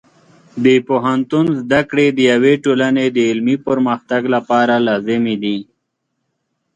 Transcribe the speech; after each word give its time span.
د 0.65 0.67
پوهنتون 0.87 1.45
زده 1.61 1.81
کړې 1.89 2.07
د 2.11 2.19
یوې 2.31 2.53
ټولنې 2.63 3.05
د 3.15 3.17
علمي 3.29 3.57
پرمختګ 3.67 4.21
لپاره 4.35 4.75
لازمي 4.87 5.35
دي. 5.43 5.57